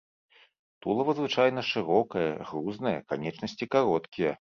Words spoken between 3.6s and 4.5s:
кароткія.